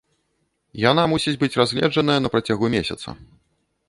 [0.91, 3.07] Яна мусіць быць разгледжаная на працягу месяца.